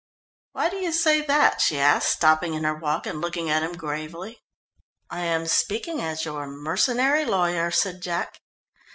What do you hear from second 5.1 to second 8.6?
"I am speaking as your mercenary lawyer," said Jack.